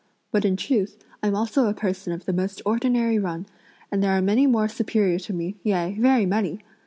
But, 0.31 0.45
in 0.45 0.55
truth, 0.57 0.97
I'm 1.21 1.35
also 1.35 1.67
a 1.67 1.75
person 1.75 2.11
of 2.11 2.25
the 2.25 2.33
most 2.33 2.59
ordinary 2.65 3.19
run, 3.19 3.45
and 3.91 4.01
there 4.01 4.13
are 4.13 4.19
many 4.19 4.47
more 4.47 4.67
superior 4.67 5.19
to 5.19 5.31
me, 5.33 5.57
yea 5.63 5.95
very 5.99 6.25
many! 6.25 6.61